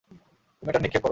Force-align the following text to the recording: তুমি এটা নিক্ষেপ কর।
তুমি 0.63 0.69
এটা 0.69 0.79
নিক্ষেপ 0.79 0.93
কর। 0.93 0.99